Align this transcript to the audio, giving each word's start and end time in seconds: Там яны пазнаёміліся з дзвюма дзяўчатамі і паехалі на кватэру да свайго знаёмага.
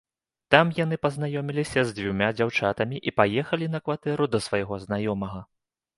Там 0.53 0.71
яны 0.77 0.97
пазнаёміліся 1.05 1.83
з 1.89 1.93
дзвюма 1.99 2.29
дзяўчатамі 2.37 2.97
і 3.11 3.15
паехалі 3.21 3.65
на 3.75 3.79
кватэру 3.89 4.29
да 4.37 4.45
свайго 4.47 4.75
знаёмага. 4.87 5.39